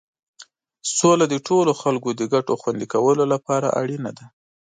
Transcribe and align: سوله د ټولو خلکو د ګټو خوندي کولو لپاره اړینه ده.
سوله 0.97 1.25
د 1.29 1.35
ټولو 1.47 1.71
خلکو 1.81 2.09
د 2.19 2.21
ګټو 2.33 2.53
خوندي 2.61 2.87
کولو 2.93 3.23
لپاره 3.33 3.67
اړینه 3.81 4.11
ده. 4.17 4.25